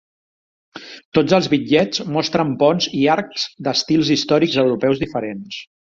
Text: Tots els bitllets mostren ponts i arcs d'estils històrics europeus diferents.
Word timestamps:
Tots 1.17 1.35
els 1.39 1.49
bitllets 1.51 2.03
mostren 2.17 2.55
ponts 2.63 2.89
i 3.01 3.05
arcs 3.17 3.47
d'estils 3.69 4.11
històrics 4.19 4.61
europeus 4.67 5.05
diferents. 5.09 5.67